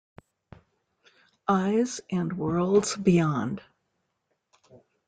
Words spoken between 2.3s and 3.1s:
"Worlds